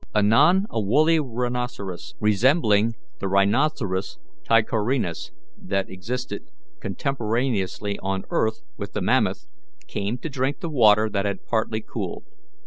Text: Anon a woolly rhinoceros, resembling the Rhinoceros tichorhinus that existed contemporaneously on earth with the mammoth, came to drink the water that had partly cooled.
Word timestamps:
Anon 0.15 0.65
a 0.71 0.81
woolly 0.81 1.19
rhinoceros, 1.19 2.15
resembling 2.19 2.95
the 3.19 3.27
Rhinoceros 3.27 4.17
tichorhinus 4.43 5.29
that 5.59 5.91
existed 5.91 6.49
contemporaneously 6.79 7.99
on 8.01 8.23
earth 8.31 8.63
with 8.77 8.93
the 8.93 9.01
mammoth, 9.03 9.45
came 9.85 10.17
to 10.17 10.27
drink 10.27 10.59
the 10.59 10.71
water 10.71 11.07
that 11.07 11.25
had 11.27 11.45
partly 11.45 11.81
cooled. 11.81 12.23